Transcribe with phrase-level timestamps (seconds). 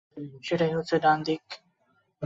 [0.43, 1.43] সেটাই হচ্ছে ডানদিক।